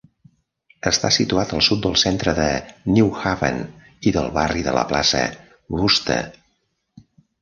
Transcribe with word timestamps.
Està 0.91 1.09
situat 1.17 1.51
al 1.57 1.61
sud 1.67 1.83
del 1.83 1.97
centre 2.03 2.33
de 2.39 2.47
New 2.95 3.11
Haven 3.33 3.61
i 4.13 4.15
del 4.19 4.31
barri 4.39 4.67
de 4.69 4.75
la 4.79 4.87
plaça 4.93 5.23
Wooster. 5.77 6.23